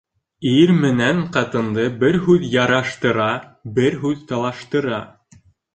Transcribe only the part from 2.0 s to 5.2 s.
бер һүҙ яраштыра, бер һүҙ талаштыра.